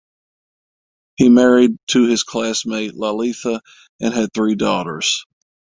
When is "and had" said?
3.99-4.33